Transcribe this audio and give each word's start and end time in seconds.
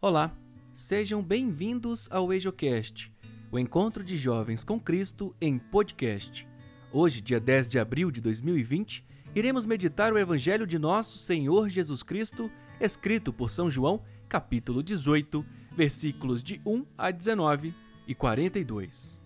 Olá, 0.00 0.32
sejam 0.72 1.20
bem-vindos 1.20 2.08
ao 2.12 2.32
EjoCast, 2.32 3.12
o 3.50 3.58
encontro 3.58 4.04
de 4.04 4.16
jovens 4.16 4.62
com 4.62 4.78
Cristo 4.78 5.34
em 5.40 5.58
podcast. 5.58 6.46
Hoje, 6.92 7.20
dia 7.20 7.40
10 7.40 7.68
de 7.68 7.80
abril 7.80 8.08
de 8.12 8.20
2020, 8.20 9.04
iremos 9.34 9.66
meditar 9.66 10.12
o 10.12 10.18
Evangelho 10.18 10.68
de 10.68 10.78
Nosso 10.78 11.18
Senhor 11.18 11.68
Jesus 11.68 12.04
Cristo, 12.04 12.48
escrito 12.80 13.32
por 13.32 13.50
São 13.50 13.68
João, 13.68 14.00
capítulo 14.28 14.84
18, 14.84 15.44
versículos 15.74 16.44
de 16.44 16.62
1 16.64 16.86
a 16.96 17.10
19 17.10 17.74
e 18.06 18.14
42. 18.14 19.20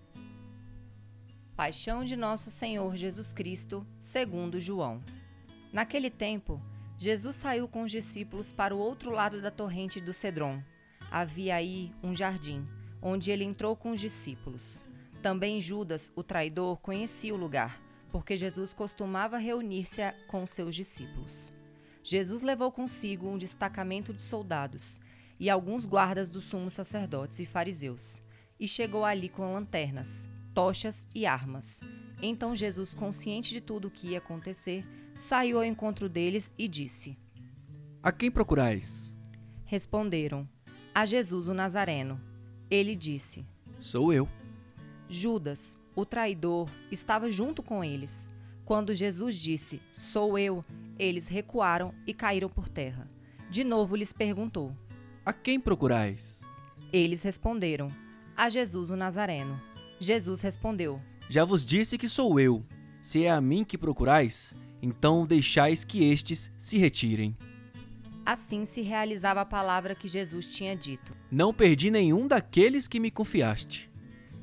Paixão 1.55 2.03
de 2.03 2.17
Nosso 2.17 2.51
Senhor 2.51 2.97
Jesus 2.97 3.35
Cristo, 3.35 3.87
segundo 3.99 4.59
João. 4.59 5.03
Naquele 5.71 6.09
tempo, 6.09 6.63
Jesus 7.03 7.35
saiu 7.35 7.67
com 7.67 7.83
os 7.83 7.91
discípulos 7.91 8.53
para 8.53 8.73
o 8.73 8.79
outro 8.79 9.11
lado 9.11 9.43
da 9.43 9.51
torrente 9.51 10.01
do 10.01 10.13
Cedron. 10.13 10.63
Havia 11.11 11.57
aí 11.57 11.93
um 12.01 12.15
jardim, 12.15 12.65
onde 13.03 13.33
ele 13.33 13.43
entrou 13.43 13.75
com 13.75 13.91
os 13.91 13.99
discípulos. 13.99 14.85
Também 15.21 15.61
Judas, 15.61 16.13
o 16.15 16.23
traidor, 16.23 16.77
conhecia 16.77 17.35
o 17.35 17.37
lugar, 17.37 17.83
porque 18.13 18.37
Jesus 18.37 18.73
costumava 18.73 19.37
reunir-se 19.37 20.01
com 20.29 20.47
seus 20.47 20.77
discípulos. 20.77 21.53
Jesus 22.05 22.41
levou 22.41 22.71
consigo 22.71 23.29
um 23.29 23.37
destacamento 23.37 24.15
de 24.15 24.23
soldados 24.23 25.01
e 25.41 25.51
alguns 25.51 25.85
guardas 25.85 26.31
dos 26.31 26.45
sumos 26.45 26.73
sacerdotes 26.73 27.41
e 27.41 27.47
fariseus, 27.47 28.23
e 28.61 28.69
chegou 28.69 29.05
ali 29.05 29.29
com 29.29 29.53
lanternas, 29.53 30.29
tochas 30.55 31.09
e 31.13 31.27
armas. 31.27 31.81
Então 32.23 32.55
Jesus, 32.55 32.95
consciente 32.95 33.51
de 33.51 33.61
tudo 33.61 33.89
o 33.89 33.91
que 33.91 34.11
ia 34.11 34.19
acontecer, 34.19 34.87
saiu 35.15 35.59
ao 35.59 35.65
encontro 35.65 36.09
deles 36.09 36.53
e 36.59 36.69
disse: 36.69 37.19
A 38.03 38.13
quem 38.13 38.31
procurais? 38.31 39.17
Responderam: 39.65 40.49
A 40.95 41.05
Jesus 41.07 41.49
o 41.49 41.55
Nazareno. 41.55 42.21
Ele 42.71 42.97
disse: 42.97 43.45
Sou 43.79 44.13
eu. 44.13 44.29
Judas, 45.09 45.79
o 45.95 46.07
traidor, 46.07 46.69
estava 46.91 47.31
junto 47.31 47.63
com 47.63 47.85
eles. 47.85 48.31
Quando 48.65 48.95
Jesus 48.95 49.37
disse: 49.37 49.81
Sou 49.93 50.39
eu, 50.39 50.65
eles 50.99 51.29
recuaram 51.29 51.95
e 52.07 52.15
caíram 52.15 52.49
por 52.49 52.69
terra. 52.69 53.11
De 53.51 53.65
novo 53.65 53.97
lhes 53.97 54.13
perguntou: 54.13 54.75
A 55.27 55.33
quem 55.33 55.61
procurais? 55.61 56.41
Eles 56.93 57.23
responderam: 57.23 57.89
A 58.37 58.49
Jesus 58.49 58.91
o 58.91 58.97
Nazareno. 58.97 59.61
Jesus 59.99 60.41
respondeu: 60.43 61.01
Já 61.29 61.45
vos 61.45 61.65
disse 61.65 61.99
que 61.99 62.09
sou 62.09 62.41
eu. 62.41 62.65
Se 63.01 63.25
é 63.25 63.31
a 63.31 63.41
mim 63.41 63.65
que 63.65 63.77
procurais, 63.77 64.55
então 64.83 65.25
deixais 65.25 65.85
que 65.85 66.05
estes 66.05 66.51
se 66.59 66.77
retirem. 66.77 67.37
Assim 68.27 68.65
se 68.65 68.83
realizava 68.83 69.41
a 69.41 69.47
palavra 69.47 69.95
que 69.95 70.09
Jesus 70.09 70.47
tinha 70.47 70.77
dito. 70.77 71.17
Não 71.31 71.55
perdi 71.55 71.91
nenhum 71.91 72.27
daqueles 72.27 72.89
que 72.89 73.01
me 73.01 73.11
confiaste. 73.11 73.91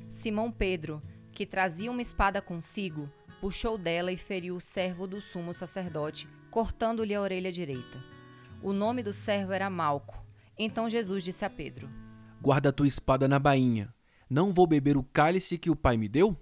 Simão 0.07 0.51
Pedro, 0.51 1.01
que 1.33 1.45
trazia 1.45 1.91
uma 1.91 2.01
espada 2.01 2.41
consigo, 2.41 3.09
puxou 3.39 3.77
dela 3.77 4.11
e 4.11 4.17
feriu 4.17 4.55
o 4.55 4.61
servo 4.61 5.07
do 5.07 5.21
sumo 5.21 5.53
sacerdote, 5.53 6.27
cortando-lhe 6.49 7.13
a 7.13 7.21
orelha 7.21 7.51
direita. 7.51 8.03
O 8.61 8.73
nome 8.73 9.03
do 9.03 9.13
servo 9.13 9.53
era 9.53 9.69
Malco. 9.69 10.17
Então 10.57 10.89
Jesus 10.89 11.23
disse 11.23 11.45
a 11.45 11.49
Pedro: 11.49 11.89
Guarda 12.41 12.69
a 12.69 12.73
tua 12.73 12.87
espada 12.87 13.27
na 13.27 13.39
bainha. 13.39 13.93
Não 14.29 14.51
vou 14.51 14.67
beber 14.67 14.97
o 14.97 15.03
cálice 15.03 15.57
que 15.57 15.69
o 15.69 15.75
Pai 15.75 15.95
me 15.95 16.09
deu? 16.09 16.37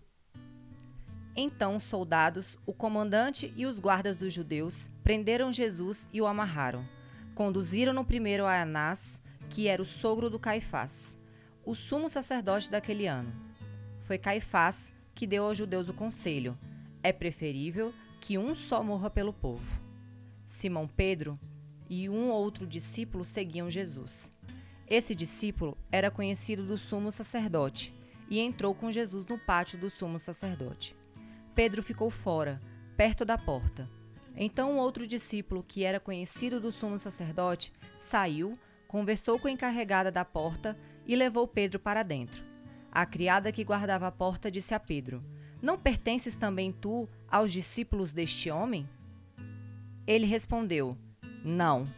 Então 1.39 1.75
os 1.75 1.83
soldados, 1.83 2.57
o 2.66 2.73
comandante 2.73 3.53
e 3.55 3.67
os 3.67 3.80
guardas 3.80 4.17
dos 4.17 4.33
judeus 4.33 4.89
prenderam 5.03 5.53
Jesus 5.53 6.09
e 6.11 6.19
o 6.19 6.25
amarraram. 6.25 6.83
Conduziram-no 7.35 8.03
primeiro 8.03 8.47
a 8.47 8.59
Anás, 8.59 9.21
que 9.47 9.67
era 9.67 9.80
o 9.80 9.85
sogro 9.85 10.31
do 10.31 10.39
Caifás, 10.39 11.15
o 11.63 11.75
sumo 11.75 12.09
sacerdote 12.09 12.71
daquele 12.71 13.05
ano. 13.05 13.31
Foi 13.99 14.17
Caifás 14.17 14.91
que 15.13 15.27
deu 15.27 15.45
aos 15.45 15.55
judeus 15.55 15.88
o 15.88 15.93
conselho: 15.93 16.58
é 17.03 17.13
preferível 17.13 17.93
que 18.19 18.36
um 18.36 18.55
só 18.55 18.81
morra 18.81 19.11
pelo 19.11 19.31
povo. 19.31 19.80
Simão 20.43 20.87
Pedro 20.87 21.39
e 21.87 22.09
um 22.09 22.31
outro 22.31 22.65
discípulo 22.65 23.23
seguiam 23.23 23.69
Jesus. 23.69 24.33
Esse 24.89 25.14
discípulo 25.14 25.77
era 25.92 26.09
conhecido 26.09 26.65
do 26.65 26.80
sumo 26.80 27.11
sacerdote 27.11 27.93
e 28.27 28.39
entrou 28.39 28.73
com 28.73 28.92
Jesus 28.92 29.27
no 29.27 29.37
pátio 29.37 29.77
do 29.77 29.89
sumo 29.92 30.17
sacerdote. 30.17 30.95
Pedro 31.57 31.81
ficou 31.81 32.11
fora, 32.11 32.61
perto 32.95 33.25
da 33.25 33.35
porta. 33.35 33.89
Então 34.35 34.73
um 34.73 34.77
outro 34.77 35.07
discípulo, 35.07 35.65
que 35.67 35.83
era 35.83 35.99
conhecido 35.99 36.59
do 36.59 36.71
sumo 36.71 36.99
sacerdote, 36.99 37.73
saiu, 37.97 38.59
conversou 38.87 39.39
com 39.39 39.47
a 39.47 39.51
encarregada 39.51 40.11
da 40.11 40.23
porta 40.23 40.77
e 41.03 41.15
levou 41.15 41.47
Pedro 41.47 41.79
para 41.79 42.03
dentro. 42.03 42.43
A 42.91 43.07
criada 43.07 43.51
que 43.51 43.63
guardava 43.63 44.05
a 44.05 44.11
porta 44.11 44.51
disse 44.51 44.75
a 44.75 44.79
Pedro: 44.79 45.23
Não 45.59 45.79
pertences 45.79 46.35
também 46.35 46.71
tu 46.71 47.09
aos 47.27 47.51
discípulos 47.51 48.13
deste 48.13 48.51
homem? 48.51 48.87
Ele 50.05 50.27
respondeu: 50.27 50.95
Não. 51.43 51.91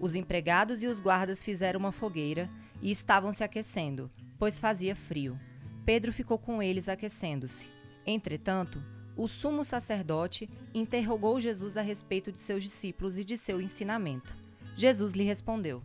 Os 0.00 0.16
empregados 0.16 0.82
e 0.82 0.88
os 0.88 0.98
guardas 0.98 1.44
fizeram 1.44 1.78
uma 1.78 1.92
fogueira 1.92 2.50
e 2.82 2.90
estavam 2.90 3.30
se 3.30 3.44
aquecendo, 3.44 4.10
pois 4.40 4.58
fazia 4.58 4.96
frio. 4.96 5.38
Pedro 5.84 6.12
ficou 6.12 6.36
com 6.36 6.60
eles 6.60 6.88
aquecendo-se. 6.88 7.77
Entretanto, 8.10 8.82
o 9.14 9.28
sumo 9.28 9.62
sacerdote 9.62 10.48
interrogou 10.72 11.38
Jesus 11.38 11.76
a 11.76 11.82
respeito 11.82 12.32
de 12.32 12.40
seus 12.40 12.64
discípulos 12.64 13.18
e 13.18 13.24
de 13.24 13.36
seu 13.36 13.60
ensinamento. 13.60 14.34
Jesus 14.74 15.12
lhe 15.12 15.24
respondeu: 15.24 15.82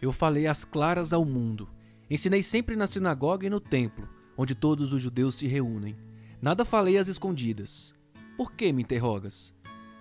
Eu 0.00 0.12
falei 0.12 0.46
às 0.46 0.64
claras 0.64 1.12
ao 1.12 1.26
mundo. 1.26 1.68
Ensinei 2.08 2.42
sempre 2.42 2.74
na 2.74 2.86
sinagoga 2.86 3.46
e 3.46 3.50
no 3.50 3.60
templo, 3.60 4.08
onde 4.34 4.54
todos 4.54 4.94
os 4.94 5.02
judeus 5.02 5.34
se 5.34 5.46
reúnem. 5.46 5.94
Nada 6.40 6.64
falei 6.64 6.96
às 6.96 7.06
escondidas. 7.06 7.94
Por 8.34 8.52
que 8.52 8.72
me 8.72 8.82
interrogas? 8.82 9.54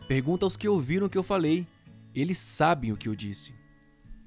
Pergunta 0.08 0.46
aos 0.46 0.56
que 0.56 0.70
ouviram 0.70 1.08
o 1.08 1.10
que 1.10 1.18
eu 1.18 1.24
falei. 1.24 1.68
Eles 2.16 2.38
sabem 2.38 2.94
o 2.94 2.98
que 2.98 3.10
eu 3.10 3.16
disse. 3.16 3.54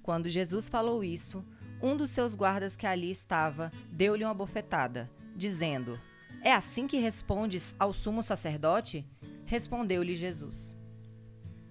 Quando 0.03 0.29
Jesus 0.29 0.69
falou 0.69 1.03
isso, 1.03 1.43
um 1.83 1.97
dos 1.97 2.11
seus 2.11 2.35
guardas 2.35 2.77
que 2.77 2.87
ali 2.87 3.11
estava 3.11 3.73
deu-lhe 3.91 4.25
uma 4.25 4.35
bofetada, 4.35 5.11
dizendo: 5.35 5.99
é 6.45 6.53
assim 6.53 6.87
que 6.87 6.99
respondes 6.99 7.75
ao 7.79 7.95
sumo 7.95 8.23
sacerdote? 8.23 9.09
Respondeu-lhe 9.47 10.15
Jesus. 10.15 10.77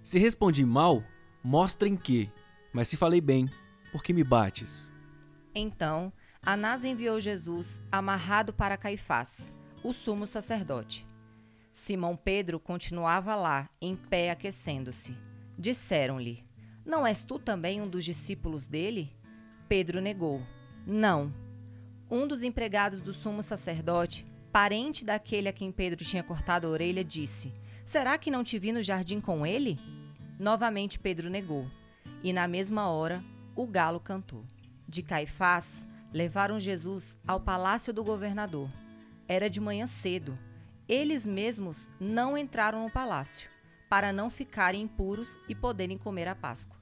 Se 0.02 0.18
respondi 0.18 0.66
mal, 0.66 1.04
mostra 1.44 1.88
em 1.88 1.96
que, 1.96 2.30
mas 2.74 2.88
se 2.88 2.98
falei 2.98 3.22
bem, 3.22 3.48
por 3.92 4.04
que 4.04 4.12
me 4.12 4.24
bates? 4.24 4.92
Então, 5.54 6.12
Anás 6.42 6.84
enviou 6.84 7.20
Jesus 7.20 7.84
amarrado 7.92 8.52
para 8.52 8.76
Caifás, 8.76 9.54
o 9.84 9.94
sumo 9.94 10.26
sacerdote. 10.26 11.08
Simão 11.72 12.18
Pedro 12.18 12.60
continuava 12.60 13.36
lá, 13.36 13.70
em 13.80 13.96
pé 13.96 14.32
aquecendo-se. 14.32 15.16
Disseram-lhe: 15.58 16.44
Não 16.84 17.06
és 17.06 17.24
tu 17.24 17.38
também 17.38 17.80
um 17.80 17.88
dos 17.88 18.04
discípulos 18.04 18.66
dele? 18.66 19.16
Pedro 19.70 20.02
negou: 20.02 20.42
Não. 20.86 21.32
Um 22.10 22.28
dos 22.28 22.44
empregados 22.44 23.04
do 23.04 23.14
sumo 23.14 23.42
sacerdote 23.42 24.26
parente 24.54 25.04
daquele 25.04 25.50
a 25.50 25.52
quem 25.52 25.72
Pedro 25.72 26.06
tinha 26.06 26.22
cortado 26.22 26.68
a 26.68 26.70
orelha, 26.70 27.04
disse: 27.04 27.52
Será 27.84 28.20
que 28.20 28.30
não 28.30 28.44
te 28.44 28.60
vi 28.60 28.72
no 28.72 28.84
jardim 28.84 29.20
com 29.20 29.44
ele? 29.46 29.80
Novamente 30.40 31.00
Pedro 31.00 31.28
negou. 31.28 31.66
E 32.24 32.32
na 32.32 32.48
mesma 32.48 32.88
hora, 32.88 33.24
o 33.56 33.66
galo 33.66 34.00
cantou. 34.00 34.46
De 34.88 35.02
Caifás, 35.02 35.88
levaram 36.14 36.60
Jesus 36.60 37.18
ao 37.28 37.40
palácio 37.40 37.92
do 37.92 38.04
governador. 38.04 38.70
Era 39.28 39.50
de 39.50 39.60
manhã 39.60 39.88
cedo. 39.88 40.38
Eles 40.88 41.26
mesmos 41.26 41.90
não 42.00 42.38
entraram 42.38 42.84
no 42.84 42.92
palácio, 42.92 43.50
para 43.90 44.14
não 44.14 44.30
ficarem 44.30 44.84
impuros 44.84 45.40
e 45.50 45.56
poderem 45.56 45.98
comer 45.98 46.28
a 46.28 46.36
Páscoa. 46.36 46.78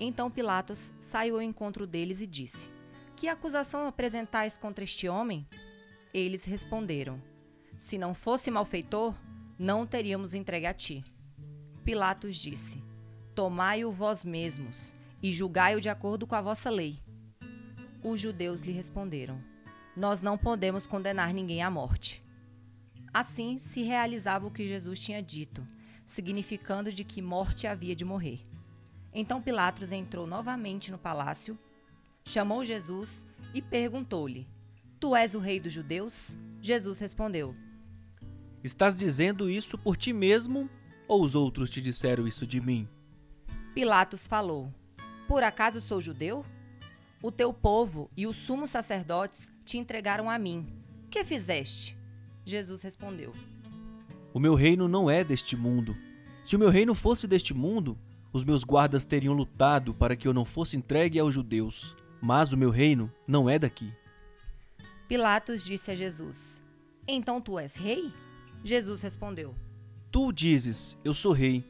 Então 0.00 0.28
Pilatos 0.28 0.92
saiu 0.98 1.36
ao 1.36 1.42
encontro 1.42 1.86
deles 1.86 2.20
e 2.20 2.26
disse: 2.26 2.68
Que 3.14 3.28
acusação 3.28 3.86
apresentais 3.86 4.58
contra 4.58 4.82
este 4.82 5.08
homem? 5.08 5.46
Eles 6.14 6.44
responderam: 6.44 7.20
Se 7.80 7.98
não 7.98 8.14
fosse 8.14 8.48
malfeitor, 8.48 9.12
não 9.58 9.84
teríamos 9.84 10.32
entregue 10.32 10.66
a 10.66 10.72
ti. 10.72 11.02
Pilatos 11.82 12.36
disse: 12.36 12.80
Tomai-o 13.34 13.90
vós 13.90 14.24
mesmos 14.24 14.94
e 15.20 15.32
julgai-o 15.32 15.80
de 15.80 15.88
acordo 15.88 16.24
com 16.24 16.36
a 16.36 16.40
vossa 16.40 16.70
lei. 16.70 17.00
Os 18.00 18.20
judeus 18.20 18.62
lhe 18.62 18.70
responderam: 18.70 19.42
Nós 19.96 20.22
não 20.22 20.38
podemos 20.38 20.86
condenar 20.86 21.34
ninguém 21.34 21.64
à 21.64 21.68
morte. 21.68 22.22
Assim 23.12 23.58
se 23.58 23.82
realizava 23.82 24.46
o 24.46 24.52
que 24.52 24.68
Jesus 24.68 25.00
tinha 25.00 25.20
dito, 25.20 25.66
significando 26.06 26.92
de 26.92 27.02
que 27.02 27.20
morte 27.20 27.66
havia 27.66 27.96
de 27.96 28.04
morrer. 28.04 28.46
Então 29.12 29.42
Pilatos 29.42 29.90
entrou 29.90 30.28
novamente 30.28 30.92
no 30.92 30.98
palácio, 30.98 31.58
chamou 32.24 32.64
Jesus 32.64 33.24
e 33.52 33.60
perguntou-lhe: 33.60 34.53
Tu 35.00 35.14
és 35.14 35.34
o 35.34 35.38
rei 35.38 35.60
dos 35.60 35.72
judeus? 35.72 36.38
Jesus 36.62 36.98
respondeu: 36.98 37.54
Estás 38.62 38.98
dizendo 38.98 39.50
isso 39.50 39.76
por 39.76 39.96
ti 39.96 40.12
mesmo 40.12 40.70
ou 41.06 41.22
os 41.22 41.34
outros 41.34 41.68
te 41.68 41.82
disseram 41.82 42.26
isso 42.26 42.46
de 42.46 42.60
mim? 42.60 42.88
Pilatos 43.74 44.26
falou: 44.26 44.72
Por 45.28 45.42
acaso 45.42 45.80
sou 45.80 46.00
judeu? 46.00 46.44
O 47.22 47.32
teu 47.32 47.52
povo 47.52 48.10
e 48.16 48.26
os 48.26 48.36
sumos 48.36 48.70
sacerdotes 48.70 49.50
te 49.64 49.78
entregaram 49.78 50.30
a 50.30 50.38
mim. 50.38 50.66
Que 51.10 51.24
fizeste? 51.24 51.96
Jesus 52.44 52.82
respondeu: 52.82 53.32
O 54.32 54.38
meu 54.38 54.54
reino 54.54 54.88
não 54.88 55.10
é 55.10 55.24
deste 55.24 55.56
mundo. 55.56 55.96
Se 56.42 56.56
o 56.56 56.58
meu 56.58 56.68
reino 56.68 56.94
fosse 56.94 57.26
deste 57.26 57.54
mundo, 57.54 57.98
os 58.32 58.44
meus 58.44 58.64
guardas 58.64 59.04
teriam 59.04 59.32
lutado 59.34 59.94
para 59.94 60.16
que 60.16 60.26
eu 60.28 60.34
não 60.34 60.44
fosse 60.44 60.76
entregue 60.76 61.18
aos 61.18 61.34
judeus. 61.34 61.96
Mas 62.20 62.52
o 62.52 62.56
meu 62.56 62.70
reino 62.70 63.12
não 63.26 63.48
é 63.48 63.58
daqui. 63.58 63.92
Pilatos 65.08 65.64
disse 65.64 65.90
a 65.90 65.94
Jesus: 65.94 66.62
Então 67.06 67.40
tu 67.40 67.58
és 67.58 67.76
rei? 67.76 68.10
Jesus 68.62 69.02
respondeu: 69.02 69.54
Tu 70.10 70.32
dizes, 70.32 70.96
eu 71.04 71.12
sou 71.12 71.32
rei. 71.32 71.62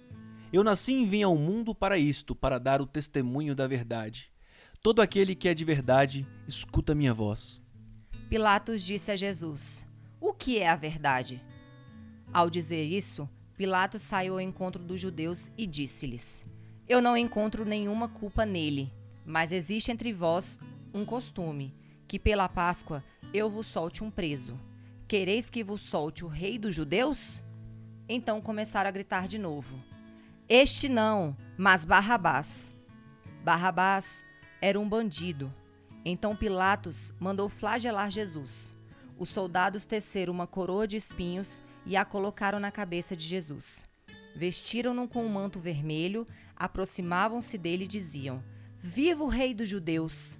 Eu 0.52 0.62
nasci 0.62 0.92
e 0.92 1.04
vim 1.04 1.25
ao 1.25 1.36
mundo 1.36 1.75
para 1.75 1.98
isto, 1.98 2.36
para 2.36 2.58
dar 2.58 2.81
o 2.81 2.86
testemunho 2.86 3.54
da 3.56 3.66
verdade. 3.66 4.31
Todo 4.81 5.02
aquele 5.02 5.34
que 5.34 5.48
é 5.48 5.54
de 5.54 5.64
verdade, 5.64 6.25
escuta 6.46 6.94
minha 6.94 7.12
voz. 7.12 7.60
Pilatos 8.28 8.84
disse 8.84 9.10
a 9.10 9.16
Jesus: 9.16 9.84
O 10.20 10.32
que 10.32 10.60
é 10.60 10.69
a 10.69 10.76
verdade? 10.76 11.42
Ao 12.32 12.48
dizer 12.48 12.84
isso, 12.84 13.28
Pilatos 13.56 14.02
saiu 14.02 14.34
ao 14.34 14.40
encontro 14.40 14.82
dos 14.82 15.00
judeus 15.00 15.50
e 15.58 15.66
disse-lhes: 15.66 16.46
Eu 16.88 17.02
não 17.02 17.16
encontro 17.16 17.64
nenhuma 17.64 18.08
culpa 18.08 18.46
nele, 18.46 18.92
mas 19.26 19.50
existe 19.50 19.90
entre 19.90 20.12
vós 20.12 20.56
um 20.92 21.04
costume, 21.04 21.75
que 22.06 22.19
pela 22.19 22.48
Páscoa 22.48 23.02
eu 23.34 23.50
vos 23.50 23.66
solte 23.66 24.04
um 24.04 24.10
preso. 24.12 24.56
Quereis 25.08 25.50
que 25.50 25.64
vos 25.64 25.81
solte 25.81 26.25
o 26.25 26.28
rei 26.28 26.56
dos 26.56 26.72
judeus? 26.72 27.42
Então 28.08 28.40
começaram 28.40 28.88
a 28.88 28.92
gritar 28.92 29.26
de 29.26 29.38
novo: 29.38 29.76
Este 30.48 30.88
não, 30.88 31.36
mas 31.58 31.84
Barrabás. 31.84 32.72
Barrabás 33.42 34.25
era 34.62 34.78
um 34.78 34.88
bandido. 34.88 35.52
Então 36.04 36.36
Pilatos 36.36 37.12
mandou 37.19 37.48
flagelar 37.48 38.08
Jesus. 38.08 38.76
Os 39.19 39.31
soldados 39.31 39.84
teceram 39.84 40.32
uma 40.32 40.46
coroa 40.46 40.87
de 40.87 40.96
espinhos 40.96 41.60
e 41.84 41.96
a 41.96 42.04
colocaram 42.04 42.60
na 42.60 42.70
cabeça 42.70 43.16
de 43.16 43.26
Jesus. 43.26 43.88
Vestiram-no 44.37 45.08
com 45.08 45.25
um 45.25 45.28
manto 45.28 45.58
vermelho, 45.58 46.26
aproximavam-se 46.54 47.58
dele 47.58 47.84
e 47.84 47.88
diziam: 47.88 48.42
Viva 48.78 49.25
o 49.25 49.28
rei 49.28 49.52
dos 49.52 49.69
judeus! 49.69 50.38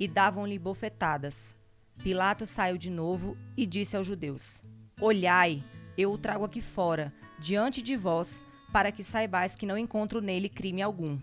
E 0.00 0.08
davam-lhe 0.08 0.58
bofetadas. 0.58 1.54
Pilatos 2.02 2.50
saiu 2.50 2.76
de 2.76 2.90
novo 2.90 3.36
e 3.56 3.66
disse 3.66 3.96
aos 3.96 4.06
judeus: 4.06 4.62
Olhai, 5.00 5.62
eu 5.96 6.12
o 6.12 6.18
trago 6.18 6.44
aqui 6.44 6.60
fora, 6.60 7.12
diante 7.38 7.80
de 7.80 7.96
vós, 7.96 8.42
para 8.72 8.90
que 8.90 9.02
saibais 9.04 9.54
que 9.54 9.66
não 9.66 9.78
encontro 9.78 10.20
nele 10.20 10.48
crime 10.48 10.82
algum. 10.82 11.18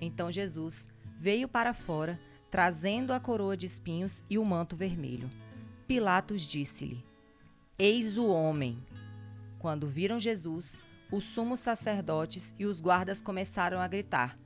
Então 0.00 0.30
Jesus 0.30 0.88
veio 1.18 1.48
para 1.48 1.74
fora, 1.74 2.18
trazendo 2.50 3.12
a 3.12 3.20
coroa 3.20 3.56
de 3.56 3.66
espinhos 3.66 4.24
e 4.30 4.38
o 4.38 4.44
manto 4.44 4.76
vermelho. 4.76 5.30
Pilatos 5.86 6.42
disse-lhe: 6.42 7.04
Eis 7.78 8.16
o 8.16 8.28
homem. 8.28 8.78
Quando 9.58 9.86
viram 9.86 10.18
Jesus, 10.18 10.82
os 11.10 11.24
sumos 11.24 11.60
sacerdotes 11.60 12.54
e 12.58 12.64
os 12.64 12.80
guardas 12.80 13.20
começaram 13.20 13.80
a 13.80 13.88
gritar: 13.88 14.38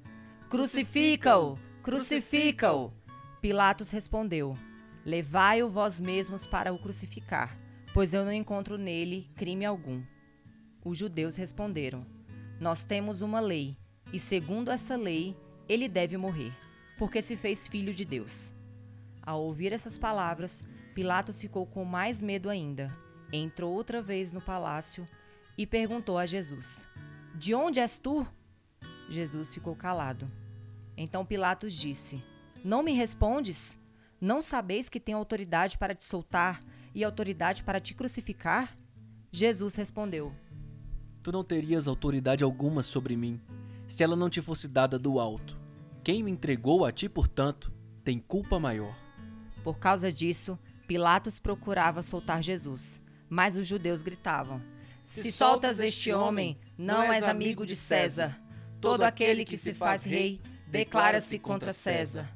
Crucifica-o! 0.48 1.58
Crucifica-o! 1.82 2.92
Pilatos 3.40 3.90
respondeu: 3.90 4.56
Levai-o 5.04 5.68
vós 5.68 6.00
mesmos 6.00 6.46
para 6.46 6.72
o 6.72 6.78
crucificar, 6.78 7.58
pois 7.92 8.14
eu 8.14 8.24
não 8.24 8.32
encontro 8.32 8.78
nele 8.78 9.28
crime 9.36 9.64
algum. 9.64 10.02
Os 10.84 10.96
judeus 10.96 11.36
responderam: 11.36 12.06
Nós 12.60 12.84
temos 12.84 13.20
uma 13.20 13.40
lei, 13.40 13.76
e 14.12 14.18
segundo 14.18 14.70
essa 14.70 14.96
lei, 14.96 15.36
ele 15.68 15.88
deve 15.88 16.16
morrer, 16.16 16.52
porque 16.98 17.20
se 17.20 17.36
fez 17.36 17.68
filho 17.68 17.92
de 17.92 18.04
Deus. 18.04 18.52
Ao 19.22 19.42
ouvir 19.42 19.72
essas 19.72 19.98
palavras, 19.98 20.64
Pilatos 20.94 21.40
ficou 21.40 21.66
com 21.66 21.84
mais 21.84 22.22
medo 22.22 22.48
ainda 22.48 22.90
entrou 23.36 23.72
outra 23.72 24.00
vez 24.00 24.32
no 24.32 24.40
palácio 24.40 25.08
e 25.56 25.66
perguntou 25.66 26.18
a 26.18 26.26
Jesus: 26.26 26.86
De 27.34 27.54
onde 27.54 27.80
és 27.80 27.98
tu? 27.98 28.26
Jesus 29.08 29.52
ficou 29.52 29.74
calado. 29.74 30.26
Então 30.96 31.24
Pilatos 31.24 31.74
disse: 31.74 32.22
Não 32.64 32.82
me 32.82 32.92
respondes? 32.92 33.76
Não 34.24 34.40
sabeis 34.40 34.88
que 34.88 34.98
tenho 34.98 35.18
autoridade 35.18 35.76
para 35.76 35.94
te 35.94 36.02
soltar 36.02 36.64
e 36.94 37.04
autoridade 37.04 37.62
para 37.62 37.78
te 37.78 37.92
crucificar? 37.92 38.74
Jesus 39.30 39.74
respondeu: 39.74 40.32
Tu 41.22 41.30
não 41.30 41.44
terias 41.44 41.86
autoridade 41.86 42.42
alguma 42.42 42.82
sobre 42.82 43.16
mim, 43.16 43.38
se 43.86 44.02
ela 44.02 44.16
não 44.16 44.30
te 44.30 44.40
fosse 44.40 44.66
dada 44.66 44.98
do 44.98 45.20
alto. 45.20 45.58
Quem 46.02 46.22
me 46.22 46.30
entregou 46.30 46.86
a 46.86 46.90
ti, 46.90 47.06
portanto, 47.06 47.70
tem 48.02 48.18
culpa 48.18 48.58
maior. 48.58 48.96
Por 49.62 49.78
causa 49.78 50.10
disso, 50.10 50.58
Pilatos 50.86 51.38
procurava 51.38 52.02
soltar 52.02 52.42
Jesus, 52.42 53.02
mas 53.28 53.58
os 53.58 53.66
judeus 53.66 54.00
gritavam: 54.00 54.62
Se 55.02 55.30
soltas 55.30 55.80
este 55.80 56.10
homem, 56.10 56.58
não 56.78 57.12
és 57.12 57.24
amigo 57.24 57.66
de 57.66 57.76
César. 57.76 58.40
Todo 58.80 59.02
aquele 59.02 59.44
que 59.44 59.58
se 59.58 59.74
faz 59.74 60.02
rei 60.02 60.40
declara-se 60.66 61.38
contra 61.38 61.74
César. 61.74 62.26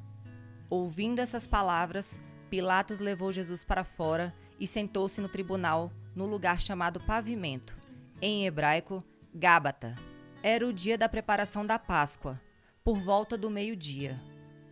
Ouvindo 0.69 1.19
essas 1.19 1.47
palavras, 1.47 2.19
Pilatos 2.47 2.99
levou 2.99 3.31
Jesus 3.31 3.63
para 3.63 3.83
fora 3.83 4.35
e 4.59 4.67
sentou-se 4.67 5.19
no 5.19 5.27
tribunal, 5.27 5.91
no 6.15 6.27
lugar 6.27 6.61
chamado 6.61 6.99
Pavimento, 6.99 7.75
em 8.21 8.45
hebraico, 8.45 9.03
Gábata. 9.33 9.95
Era 10.43 10.67
o 10.67 10.73
dia 10.73 10.95
da 10.95 11.09
preparação 11.09 11.65
da 11.65 11.79
Páscoa, 11.79 12.39
por 12.83 12.97
volta 12.97 13.35
do 13.35 13.49
meio-dia. 13.49 14.19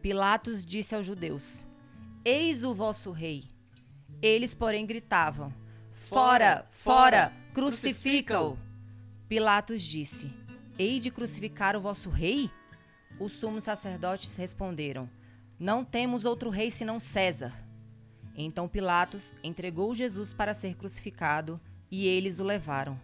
Pilatos 0.02 0.64
disse 0.64 0.94
aos 0.94 1.06
judeus: 1.06 1.66
Eis 2.24 2.64
o 2.64 2.76
vosso 2.76 3.12
rei. 3.12 3.46
Eles, 4.22 4.54
porém, 4.54 4.86
gritavam: 4.86 5.52
Fora, 5.92 6.68
fora, 6.70 7.34
crucifica-o! 7.54 8.58
Pilatos 9.28 9.82
disse: 9.82 10.32
Hei 10.78 11.00
de 11.00 11.10
crucificar 11.10 11.76
o 11.76 11.82
vosso 11.82 12.10
rei? 12.12 12.52
Os 13.20 13.32
sumos 13.32 13.64
sacerdotes 13.64 14.36
responderam: 14.36 15.10
Não 15.60 15.84
temos 15.84 16.24
outro 16.24 16.50
rei 16.50 16.70
senão 16.70 17.00
César. 17.00 17.52
Então 18.36 18.68
Pilatos 18.68 19.34
entregou 19.44 19.96
Jesus 19.96 20.32
para 20.32 20.54
ser 20.54 20.76
crucificado 20.76 21.60
e 21.90 22.06
eles 22.06 22.40
o 22.40 22.44
levaram. 22.44 23.00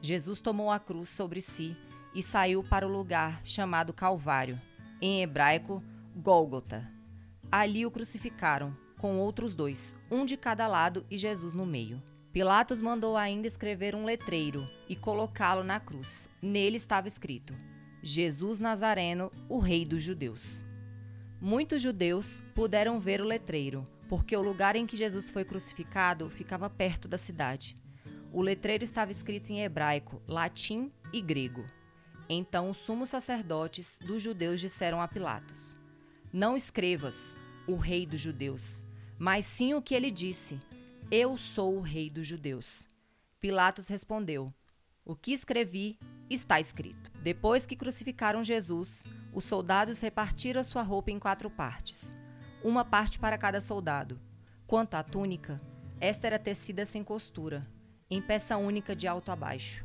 Jesus 0.00 0.40
tomou 0.40 0.70
a 0.70 0.78
cruz 0.78 1.10
sobre 1.10 1.42
si 1.42 1.76
e 2.14 2.22
saiu 2.22 2.64
para 2.64 2.86
o 2.86 2.90
lugar 2.90 3.42
chamado 3.44 3.92
Calvário, 3.92 4.58
em 5.02 5.22
hebraico, 5.22 5.82
Gólgota. 6.16 6.90
Ali 7.52 7.84
o 7.84 7.90
crucificaram, 7.90 8.74
com 8.96 9.18
outros 9.18 9.54
dois, 9.54 9.94
um 10.10 10.24
de 10.24 10.36
cada 10.36 10.66
lado 10.66 11.04
e 11.10 11.18
Jesus 11.18 11.52
no 11.52 11.66
meio. 11.66 12.02
Pilatos 12.32 12.80
mandou 12.80 13.16
ainda 13.16 13.46
escrever 13.46 13.94
um 13.94 14.04
letreiro 14.04 14.66
e 14.88 14.96
colocá-lo 14.96 15.62
na 15.62 15.78
cruz. 15.78 16.28
Nele 16.40 16.76
estava 16.76 17.08
escrito: 17.08 17.54
Jesus 18.02 18.58
Nazareno, 18.58 19.30
o 19.48 19.58
Rei 19.58 19.84
dos 19.84 20.02
Judeus. 20.02 20.67
Muitos 21.40 21.82
judeus 21.82 22.42
puderam 22.54 22.98
ver 22.98 23.20
o 23.20 23.24
letreiro, 23.24 23.86
porque 24.08 24.36
o 24.36 24.42
lugar 24.42 24.76
em 24.76 24.86
que 24.86 24.96
Jesus 24.96 25.30
foi 25.30 25.44
crucificado 25.44 26.28
ficava 26.28 26.68
perto 26.68 27.06
da 27.06 27.18
cidade. 27.18 27.76
O 28.32 28.42
letreiro 28.42 28.84
estava 28.84 29.12
escrito 29.12 29.50
em 29.50 29.62
hebraico, 29.62 30.22
latim 30.26 30.90
e 31.12 31.20
grego. 31.20 31.64
Então 32.28 32.70
os 32.70 32.76
sumos 32.78 33.08
sacerdotes 33.08 33.98
dos 34.04 34.22
judeus 34.22 34.60
disseram 34.60 35.00
a 35.00 35.08
Pilatos: 35.08 35.78
Não 36.32 36.56
escrevas, 36.56 37.36
o 37.66 37.76
Rei 37.76 38.04
dos 38.04 38.20
Judeus, 38.20 38.82
mas 39.18 39.44
sim 39.44 39.74
o 39.74 39.82
que 39.82 39.94
ele 39.94 40.10
disse 40.10 40.60
eu 41.10 41.38
sou 41.38 41.78
o 41.78 41.80
rei 41.80 42.10
dos 42.10 42.26
judeus. 42.26 42.86
Pilatos 43.40 43.88
respondeu: 43.88 44.52
O 45.08 45.16
que 45.16 45.32
escrevi 45.32 45.98
está 46.28 46.60
escrito. 46.60 47.10
Depois 47.22 47.64
que 47.64 47.74
crucificaram 47.74 48.44
Jesus, 48.44 49.04
os 49.32 49.42
soldados 49.42 50.02
repartiram 50.02 50.62
sua 50.62 50.82
roupa 50.82 51.10
em 51.10 51.18
quatro 51.18 51.48
partes, 51.48 52.14
uma 52.62 52.84
parte 52.84 53.18
para 53.18 53.38
cada 53.38 53.58
soldado. 53.58 54.20
Quanto 54.66 54.96
à 54.96 55.02
túnica, 55.02 55.62
esta 55.98 56.26
era 56.26 56.38
tecida 56.38 56.84
sem 56.84 57.02
costura, 57.02 57.66
em 58.10 58.20
peça 58.20 58.58
única 58.58 58.94
de 58.94 59.08
alto 59.08 59.32
a 59.32 59.36
baixo. 59.36 59.82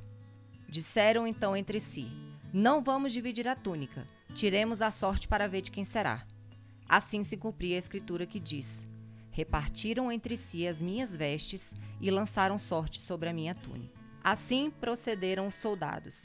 Disseram 0.68 1.25
então 1.25 1.56
entre 1.56 1.80
si: 1.80 2.12
Não 2.51 2.84
vamos 2.84 3.13
dividir 3.13 3.48
a 3.48 3.56
túnica, 3.56 4.06
tiremos 4.36 4.82
a 4.82 4.92
sorte 4.92 5.25
para 5.25 5.48
ver 5.48 5.62
de 5.62 5.72
quem 5.72 5.86
será. 5.86 6.27
Assim 6.86 7.24
se 7.24 7.38
cumpria 7.38 7.77
a 7.77 7.80
escritura 7.80 8.25
que 8.25 8.42
diz: 8.42 8.86
repartiram 9.32 10.12
entre 10.12 10.36
si 10.36 10.68
as 10.68 10.82
minhas 10.82 11.15
vestes 11.15 11.74
e 12.01 12.12
lançaram 12.12 12.60
sorte 12.60 13.00
sobre 13.00 13.30
a 13.30 13.34
minha 13.34 13.56
túnica. 13.56 14.02
Assim 14.24 14.72
procederam 14.72 15.48
os 15.48 15.56
soldados. 15.56 16.24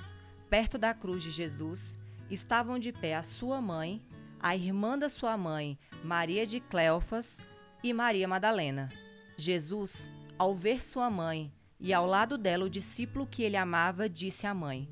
Perto 0.49 0.78
da 0.78 0.95
cruz 0.95 1.23
de 1.23 1.31
Jesus 1.31 1.97
estavam 2.31 2.78
de 2.78 2.93
pé 2.93 3.17
a 3.17 3.23
sua 3.23 3.61
mãe, 3.61 4.02
a 4.40 4.55
irmã 4.55 4.99
da 4.99 5.09
sua 5.09 5.37
mãe, 5.37 5.78
Maria 6.05 6.47
de 6.47 6.61
Cleofas, 6.61 7.43
e 7.83 7.93
Maria 7.93 8.28
Madalena. 8.28 8.88
Jesus, 9.37 10.11
ao 10.37 10.55
ver 10.55 10.83
sua 10.83 11.11
mãe 11.11 11.52
e 11.78 11.93
ao 11.93 12.07
lado 12.07 12.37
dela 12.37 12.64
o 12.64 12.71
discípulo 12.71 13.26
que 13.26 13.43
ele 13.43 13.57
amava, 13.57 14.09
disse 14.09 14.47
à 14.47 14.55
mãe: 14.55 14.88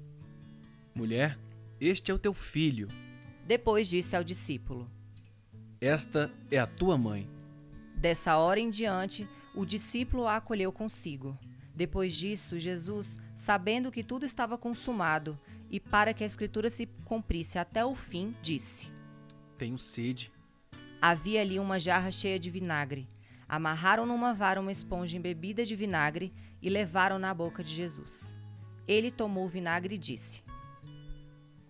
Mulher, 0.95 1.39
este 1.81 2.11
é 2.11 2.15
o 2.15 2.19
teu 2.19 2.33
filho. 2.33 2.89
Depois 3.45 3.89
disse 3.89 4.17
ao 4.17 4.25
discípulo: 4.25 4.91
esta 5.81 6.33
é 6.51 6.59
a 6.59 6.67
tua 6.67 6.97
mãe. 6.97 7.29
Dessa 7.97 8.37
hora 8.39 8.59
em 8.59 8.71
diante, 8.71 9.29
o 9.55 9.65
discípulo 9.67 10.27
a 10.27 10.37
acolheu 10.37 10.73
consigo. 10.73 11.39
Depois 11.77 12.15
disso, 12.15 12.59
Jesus, 12.59 13.19
sabendo 13.35 13.93
que 13.93 14.03
tudo 14.03 14.25
estava 14.25 14.57
consumado 14.57 15.39
e 15.71 15.79
para 15.79 16.15
que 16.15 16.25
a 16.25 16.27
escritura 16.27 16.71
se 16.71 16.87
cumprisse 17.05 17.59
até 17.59 17.85
o 17.85 17.95
fim, 17.95 18.35
disse: 18.41 18.91
Tenho 19.59 19.79
sede. 19.79 20.33
Havia 21.03 21.43
ali 21.43 21.61
uma 21.61 21.79
jarra 21.79 22.11
cheia 22.11 22.39
de 22.39 22.51
vinagre. 22.51 23.07
Amarraram 23.47 24.07
numa 24.07 24.33
vara 24.33 24.59
uma 24.59 24.73
esponja 24.73 25.19
embebida 25.19 25.67
de 25.67 25.77
vinagre 25.77 26.33
e 26.63 26.71
levaram 26.71 27.19
na 27.19 27.33
boca 27.35 27.63
de 27.63 27.73
Jesus. 27.73 28.35
Ele 28.89 29.11
tomou 29.11 29.45
o 29.45 29.49
vinagre 29.49 29.97
e 29.97 29.99
disse: 29.99 30.43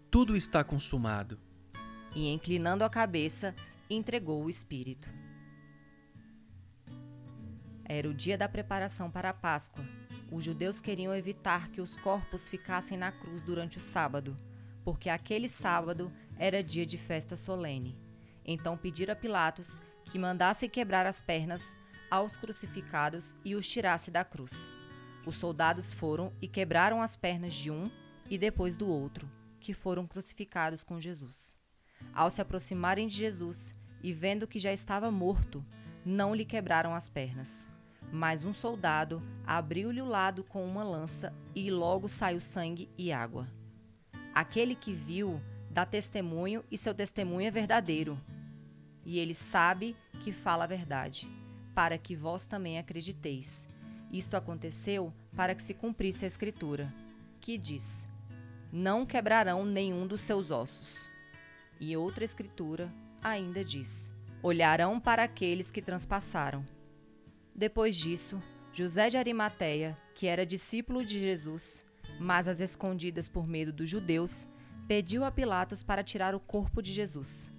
Tudo 0.08 0.36
está 0.36 0.62
consumado. 0.62 1.36
E 2.14 2.32
inclinando 2.32 2.84
a 2.84 2.88
cabeça, 2.88 3.54
entregou 3.90 4.44
o 4.44 4.48
espírito. 4.48 5.10
Era 7.88 8.08
o 8.08 8.14
dia 8.14 8.36
da 8.36 8.48
preparação 8.48 9.08
para 9.08 9.30
a 9.30 9.34
Páscoa. 9.34 9.84
Os 10.30 10.42
judeus 10.42 10.80
queriam 10.80 11.14
evitar 11.14 11.70
que 11.70 11.80
os 11.80 11.96
corpos 11.96 12.48
ficassem 12.48 12.98
na 12.98 13.12
cruz 13.12 13.42
durante 13.42 13.78
o 13.78 13.80
sábado, 13.80 14.36
porque 14.84 15.08
aquele 15.08 15.46
sábado 15.46 16.12
era 16.36 16.64
dia 16.64 16.84
de 16.84 16.98
festa 16.98 17.36
solene. 17.36 17.96
Então 18.44 18.76
pediram 18.76 19.12
a 19.12 19.16
Pilatos 19.16 19.80
que 20.04 20.18
mandasse 20.18 20.68
quebrar 20.68 21.06
as 21.06 21.20
pernas 21.20 21.76
aos 22.10 22.36
crucificados 22.36 23.36
e 23.44 23.54
os 23.54 23.68
tirasse 23.68 24.10
da 24.10 24.24
cruz. 24.24 24.68
Os 25.24 25.36
soldados 25.36 25.94
foram 25.94 26.32
e 26.42 26.48
quebraram 26.48 27.00
as 27.00 27.16
pernas 27.16 27.54
de 27.54 27.70
um 27.70 27.88
e 28.28 28.36
depois 28.36 28.76
do 28.76 28.88
outro, 28.88 29.30
que 29.60 29.72
foram 29.72 30.06
crucificados 30.06 30.82
com 30.82 30.98
Jesus. 30.98 31.56
Ao 32.12 32.30
se 32.30 32.40
aproximarem 32.40 33.06
de 33.06 33.14
Jesus 33.16 33.74
e 34.02 34.12
vendo 34.12 34.46
que 34.46 34.58
já 34.58 34.72
estava 34.72 35.10
morto, 35.10 35.64
não 36.04 36.34
lhe 36.34 36.44
quebraram 36.44 36.94
as 36.94 37.08
pernas. 37.08 37.68
Mas 38.12 38.44
um 38.44 38.52
soldado 38.52 39.22
abriu-lhe 39.46 40.00
o 40.00 40.06
lado 40.06 40.44
com 40.44 40.64
uma 40.64 40.84
lança 40.84 41.32
e 41.54 41.70
logo 41.70 42.08
saiu 42.08 42.40
sangue 42.40 42.88
e 42.96 43.12
água. 43.12 43.46
Aquele 44.34 44.74
que 44.74 44.92
viu 44.92 45.40
dá 45.70 45.84
testemunho 45.84 46.64
e 46.70 46.78
seu 46.78 46.94
testemunho 46.94 47.46
é 47.46 47.50
verdadeiro. 47.50 48.20
E 49.04 49.18
ele 49.18 49.34
sabe 49.34 49.96
que 50.20 50.32
fala 50.32 50.64
a 50.64 50.66
verdade, 50.66 51.28
para 51.74 51.96
que 51.98 52.16
vós 52.16 52.46
também 52.46 52.78
acrediteis. 52.78 53.68
Isto 54.10 54.36
aconteceu 54.36 55.12
para 55.34 55.54
que 55.54 55.62
se 55.62 55.74
cumprisse 55.74 56.24
a 56.24 56.28
Escritura, 56.28 56.92
que 57.40 57.58
diz: 57.58 58.08
Não 58.72 59.06
quebrarão 59.06 59.64
nenhum 59.64 60.06
dos 60.06 60.20
seus 60.20 60.50
ossos. 60.50 61.08
E 61.78 61.96
outra 61.96 62.24
Escritura 62.24 62.92
ainda 63.22 63.64
diz: 63.64 64.12
Olharão 64.42 64.98
para 64.98 65.24
aqueles 65.24 65.70
que 65.70 65.82
transpassaram. 65.82 66.64
Depois 67.58 67.96
disso, 67.96 68.38
José 68.70 69.08
de 69.08 69.16
Arimateia, 69.16 69.96
que 70.14 70.26
era 70.26 70.44
discípulo 70.44 71.02
de 71.02 71.18
Jesus, 71.18 71.82
mas 72.20 72.46
às 72.46 72.60
escondidas 72.60 73.30
por 73.30 73.48
medo 73.48 73.72
dos 73.72 73.88
judeus, 73.88 74.46
pediu 74.86 75.24
a 75.24 75.30
Pilatos 75.30 75.82
para 75.82 76.04
tirar 76.04 76.34
o 76.34 76.40
corpo 76.40 76.82
de 76.82 76.92
Jesus. 76.92 77.50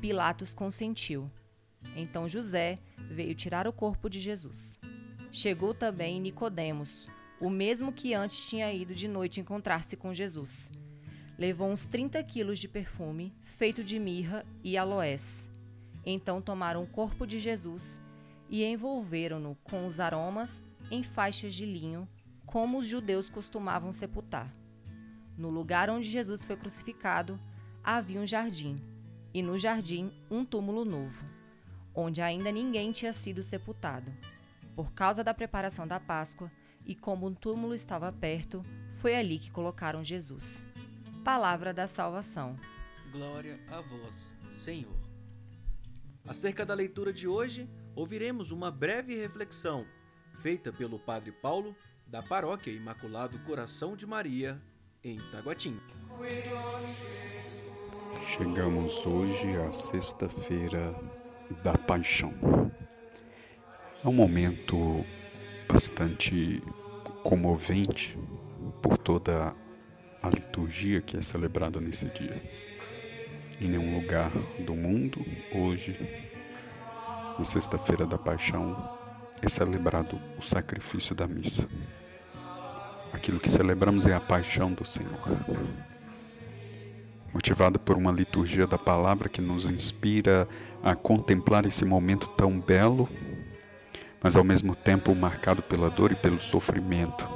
Pilatos 0.00 0.54
consentiu. 0.54 1.28
Então 1.96 2.28
José 2.28 2.78
veio 3.10 3.34
tirar 3.34 3.66
o 3.66 3.72
corpo 3.72 4.08
de 4.08 4.20
Jesus. 4.20 4.78
Chegou 5.32 5.74
também 5.74 6.20
Nicodemos, 6.20 7.08
o 7.40 7.50
mesmo 7.50 7.92
que 7.92 8.14
antes 8.14 8.48
tinha 8.48 8.72
ido 8.72 8.94
de 8.94 9.08
noite 9.08 9.40
encontrar-se 9.40 9.96
com 9.96 10.14
Jesus. 10.14 10.70
Levou 11.36 11.68
uns 11.68 11.86
30 11.86 12.22
quilos 12.22 12.60
de 12.60 12.68
perfume, 12.68 13.34
feito 13.42 13.82
de 13.82 13.98
mirra 13.98 14.44
e 14.62 14.78
aloés. 14.78 15.50
Então 16.06 16.40
tomaram 16.40 16.84
o 16.84 16.86
corpo 16.86 17.26
de 17.26 17.40
Jesus 17.40 18.00
e 18.50 18.64
envolveram-no 18.64 19.54
com 19.62 19.86
os 19.86 20.00
aromas 20.00 20.60
em 20.90 21.04
faixas 21.04 21.54
de 21.54 21.64
linho, 21.64 22.06
como 22.44 22.78
os 22.78 22.86
judeus 22.88 23.30
costumavam 23.30 23.92
sepultar. 23.92 24.52
No 25.38 25.48
lugar 25.48 25.88
onde 25.88 26.10
Jesus 26.10 26.44
foi 26.44 26.56
crucificado, 26.56 27.38
havia 27.82 28.20
um 28.20 28.26
jardim, 28.26 28.82
e 29.32 29.40
no 29.40 29.56
jardim 29.56 30.12
um 30.28 30.44
túmulo 30.44 30.84
novo, 30.84 31.24
onde 31.94 32.20
ainda 32.20 32.50
ninguém 32.50 32.90
tinha 32.90 33.12
sido 33.12 33.42
sepultado. 33.42 34.12
Por 34.74 34.92
causa 34.92 35.22
da 35.22 35.32
preparação 35.32 35.86
da 35.86 36.00
Páscoa, 36.00 36.50
e 36.84 36.94
como 36.94 37.26
o 37.26 37.34
túmulo 37.34 37.74
estava 37.74 38.12
perto, 38.12 38.64
foi 38.96 39.14
ali 39.14 39.38
que 39.38 39.50
colocaram 39.50 40.02
Jesus. 40.02 40.66
Palavra 41.22 41.72
da 41.72 41.86
salvação. 41.86 42.58
Glória 43.12 43.60
a 43.70 43.80
vós, 43.80 44.36
Senhor. 44.50 44.96
Acerca 46.26 46.66
da 46.66 46.74
leitura 46.74 47.12
de 47.12 47.28
hoje, 47.28 47.68
ouviremos 47.94 48.50
uma 48.50 48.70
breve 48.70 49.14
reflexão 49.16 49.86
feita 50.40 50.72
pelo 50.72 50.98
Padre 50.98 51.32
Paulo 51.32 51.76
da 52.06 52.22
Paróquia 52.22 52.70
Imaculado 52.70 53.38
Coração 53.40 53.94
de 53.94 54.06
Maria, 54.06 54.60
em 55.04 55.18
Taguatim. 55.30 55.78
Chegamos 58.22 59.06
hoje 59.06 59.56
à 59.58 59.72
sexta-feira 59.72 60.94
da 61.62 61.76
Paixão. 61.76 62.32
É 64.04 64.08
um 64.08 64.12
momento 64.12 65.04
bastante 65.70 66.62
comovente 67.22 68.18
por 68.82 68.96
toda 68.96 69.54
a 70.22 70.28
liturgia 70.28 71.00
que 71.00 71.16
é 71.16 71.22
celebrada 71.22 71.80
nesse 71.80 72.06
dia. 72.06 72.42
Em 73.60 73.68
nenhum 73.68 74.00
lugar 74.00 74.30
do 74.64 74.74
mundo, 74.74 75.24
hoje, 75.52 76.29
na 77.40 77.44
Sexta-feira 77.46 78.04
da 78.04 78.18
Paixão, 78.18 78.76
é 79.40 79.48
celebrado 79.48 80.20
o 80.38 80.42
sacrifício 80.42 81.14
da 81.14 81.26
missa. 81.26 81.66
Aquilo 83.14 83.40
que 83.40 83.50
celebramos 83.50 84.06
é 84.06 84.12
a 84.12 84.20
paixão 84.20 84.70
do 84.74 84.84
Senhor. 84.84 85.18
Motivada 87.32 87.78
por 87.78 87.96
uma 87.96 88.12
liturgia 88.12 88.66
da 88.66 88.76
palavra 88.76 89.26
que 89.26 89.40
nos 89.40 89.70
inspira 89.70 90.46
a 90.82 90.94
contemplar 90.94 91.64
esse 91.64 91.82
momento 91.82 92.28
tão 92.36 92.60
belo, 92.60 93.08
mas 94.22 94.36
ao 94.36 94.44
mesmo 94.44 94.74
tempo 94.74 95.14
marcado 95.14 95.62
pela 95.62 95.88
dor 95.88 96.12
e 96.12 96.16
pelo 96.16 96.42
sofrimento, 96.42 97.26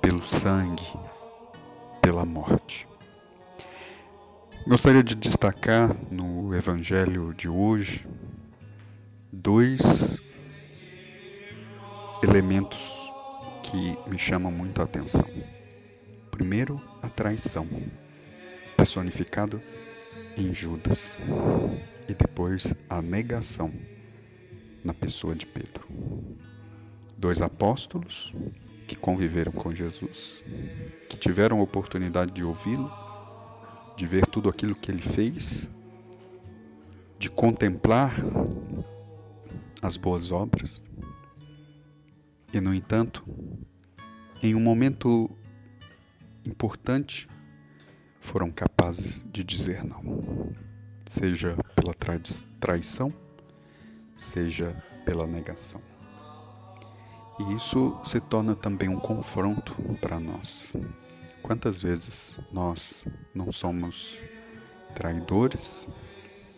pelo 0.00 0.26
sangue, 0.26 0.98
pela 2.00 2.24
morte. 2.24 2.88
Gostaria 4.66 5.02
de 5.04 5.14
destacar 5.14 5.94
no 6.10 6.54
Evangelho 6.56 7.34
de 7.34 7.50
hoje 7.50 8.06
dois 9.32 10.20
elementos 12.22 13.10
que 13.62 13.96
me 14.06 14.18
chamam 14.18 14.52
muito 14.52 14.78
a 14.82 14.84
atenção. 14.84 15.26
Primeiro, 16.30 16.78
a 17.00 17.08
traição, 17.08 17.66
personificado 18.76 19.62
em 20.36 20.52
Judas, 20.52 21.18
e 22.06 22.14
depois 22.14 22.74
a 22.90 23.00
negação 23.00 23.72
na 24.84 24.92
pessoa 24.92 25.34
de 25.34 25.46
Pedro. 25.46 25.88
Dois 27.16 27.40
apóstolos 27.40 28.34
que 28.86 28.96
conviveram 28.96 29.52
com 29.52 29.74
Jesus, 29.74 30.44
que 31.08 31.16
tiveram 31.16 31.60
a 31.60 31.62
oportunidade 31.62 32.32
de 32.32 32.44
ouvi-lo, 32.44 32.92
de 33.96 34.06
ver 34.06 34.26
tudo 34.26 34.50
aquilo 34.50 34.74
que 34.74 34.90
ele 34.90 35.00
fez, 35.00 35.70
de 37.18 37.30
contemplar 37.30 38.14
as 39.82 39.96
boas 39.96 40.30
obras, 40.30 40.84
e, 42.52 42.60
no 42.60 42.72
entanto, 42.72 43.24
em 44.40 44.54
um 44.54 44.60
momento 44.60 45.28
importante, 46.44 47.28
foram 48.20 48.50
capazes 48.50 49.24
de 49.32 49.42
dizer 49.42 49.82
não, 49.82 50.50
seja 51.04 51.56
pela 51.74 51.92
traição, 52.60 53.12
seja 54.14 54.76
pela 55.04 55.26
negação. 55.26 55.80
E 57.40 57.54
isso 57.54 57.98
se 58.04 58.20
torna 58.20 58.54
também 58.54 58.88
um 58.88 59.00
confronto 59.00 59.74
para 60.00 60.20
nós. 60.20 60.72
Quantas 61.42 61.82
vezes 61.82 62.38
nós 62.52 63.04
não 63.34 63.50
somos 63.50 64.18
traidores, 64.94 65.88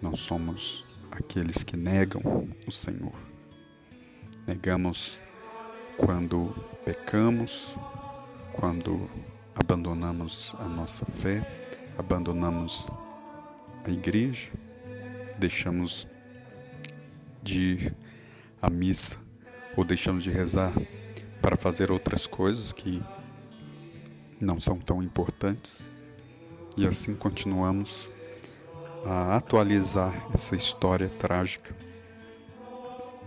não 0.03 0.15
somos 0.15 0.94
aqueles 1.17 1.63
que 1.63 1.77
negam 1.77 2.49
o 2.67 2.71
Senhor? 2.71 3.15
Negamos 4.47 5.19
quando 5.97 6.55
pecamos, 6.85 7.75
quando 8.53 9.09
abandonamos 9.55 10.55
a 10.59 10.65
nossa 10.65 11.07
fé, 11.07 11.43
abandonamos 11.97 12.91
a 13.85 13.91
igreja, 13.91 14.51
deixamos 15.39 16.09
de 17.43 17.61
ir 17.61 17.97
à 18.61 18.69
missa 18.69 19.17
ou 19.77 19.85
deixamos 19.85 20.25
de 20.25 20.31
rezar 20.31 20.73
para 21.41 21.57
fazer 21.57 21.91
outras 21.91 22.27
coisas 22.27 22.73
que 22.73 23.03
não 24.41 24.59
são 24.59 24.79
tão 24.79 25.03
importantes 25.03 25.83
e 26.77 26.87
assim 26.87 27.15
continuamos 27.15 28.11
a 29.07 29.37
atualizar 29.37 30.15
essa 30.35 30.57
história 30.57 31.09
trágica 31.09 31.75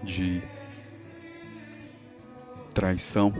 de 0.04 0.42
traição 2.74 3.34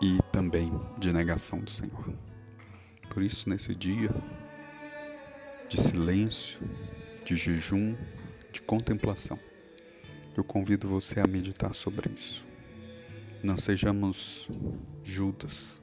e 0.00 0.18
também 0.32 0.68
de 0.98 1.12
negação 1.12 1.60
do 1.60 1.70
Senhor. 1.70 2.12
Por 3.10 3.22
isso, 3.22 3.48
nesse 3.48 3.74
dia 3.74 4.10
de 5.68 5.80
silêncio, 5.80 6.60
de 7.24 7.36
jejum, 7.36 7.96
de 8.52 8.60
contemplação, 8.62 9.38
eu 10.36 10.44
convido 10.44 10.88
você 10.88 11.20
a 11.20 11.26
meditar 11.26 11.74
sobre 11.74 12.10
isso. 12.10 12.46
Não 13.42 13.56
sejamos 13.56 14.48
Judas, 15.04 15.80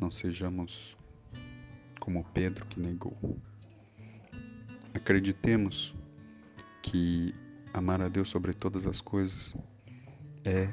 não 0.00 0.10
sejamos 0.10 0.96
como 2.00 2.24
Pedro 2.32 2.66
que 2.66 2.80
negou. 2.80 3.16
Acreditemos 4.94 5.94
que 6.82 7.34
amar 7.72 8.02
a 8.02 8.08
Deus 8.08 8.28
sobre 8.28 8.52
todas 8.52 8.86
as 8.86 9.00
coisas 9.00 9.54
é 10.44 10.68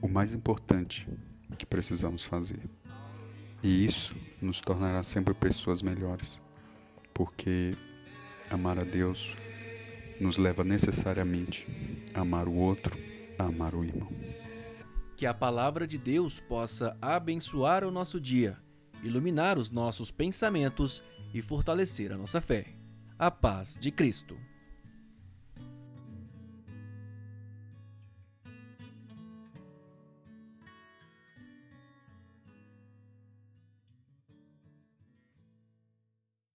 o 0.00 0.08
mais 0.08 0.32
importante 0.32 1.08
que 1.56 1.64
precisamos 1.64 2.24
fazer. 2.24 2.68
E 3.62 3.84
isso 3.84 4.14
nos 4.40 4.60
tornará 4.60 5.02
sempre 5.02 5.32
pessoas 5.34 5.82
melhores, 5.82 6.40
porque 7.14 7.74
amar 8.50 8.78
a 8.78 8.84
Deus 8.84 9.34
nos 10.20 10.38
leva 10.38 10.64
necessariamente 10.64 11.66
a 12.14 12.20
amar 12.20 12.48
o 12.48 12.54
outro, 12.54 12.96
a 13.38 13.44
amar 13.44 13.74
o 13.74 13.84
irmão. 13.84 14.08
Que 15.16 15.26
a 15.26 15.32
palavra 15.32 15.86
de 15.86 15.98
Deus 15.98 16.40
possa 16.40 16.96
abençoar 17.00 17.84
o 17.84 17.90
nosso 17.90 18.20
dia, 18.20 18.58
iluminar 19.02 19.58
os 19.58 19.70
nossos 19.70 20.10
pensamentos 20.10 21.02
e 21.32 21.40
fortalecer 21.40 22.12
a 22.12 22.16
nossa 22.16 22.40
fé. 22.40 22.85
A 23.18 23.30
paz 23.30 23.78
de 23.78 23.90
Cristo. 23.90 24.36